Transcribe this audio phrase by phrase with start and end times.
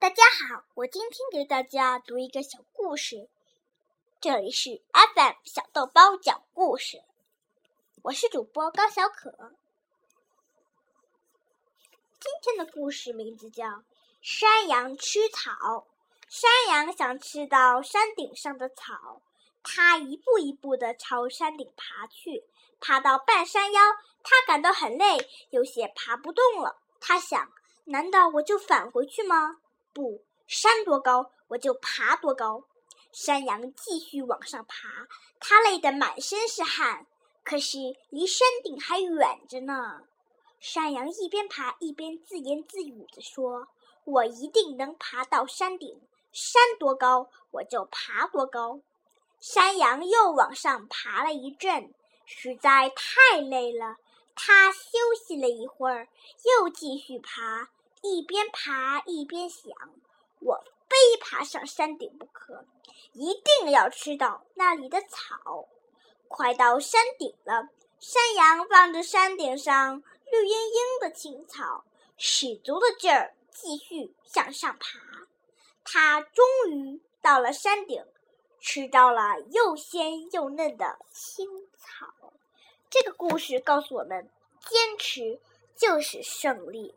[0.00, 3.28] 大家好，我今天给大家读一个小故事。
[4.20, 7.02] 这里是 FM 小豆包讲故事，
[8.02, 9.32] 我是主播高小可。
[12.20, 13.64] 今天的故事名字叫
[14.22, 15.50] 《山羊吃草》。
[16.28, 19.20] 山羊想吃到山顶上的草，
[19.64, 22.44] 它一步一步的朝山顶爬去。
[22.80, 23.80] 爬到半山腰，
[24.22, 26.76] 它感到很累，有些爬不动了。
[27.00, 27.50] 它想：
[27.86, 29.56] 难道我就返回去吗？
[29.98, 32.62] 不，山多高，我就爬多高。
[33.10, 34.88] 山羊继续往上爬，
[35.40, 37.04] 它累得满身是汗，
[37.42, 40.02] 可是离山顶还远着呢。
[40.60, 43.66] 山羊一边爬一边自言自语地说
[44.06, 48.80] ：“我一定能爬到山顶，山多高，我就爬多高。”
[49.42, 51.92] 山羊又往上爬了一阵，
[52.24, 53.96] 实在太累了，
[54.36, 54.90] 它休
[55.26, 56.06] 息了一会儿，
[56.44, 57.70] 又继续爬。
[58.02, 59.72] 一边爬一边想
[60.40, 62.64] ：“我非爬上山顶不可，
[63.12, 65.68] 一定要吃到那里的草。”
[66.28, 71.84] 快到山顶了，山羊望着山顶上绿茵茵的青草，
[72.16, 74.98] 使足了劲儿继续向上爬。
[75.84, 78.04] 它终于到了山顶，
[78.60, 82.32] 吃到了又鲜又嫩的青草。
[82.90, 84.30] 这个故事告诉我们：
[84.68, 85.40] 坚持
[85.76, 86.94] 就是胜利。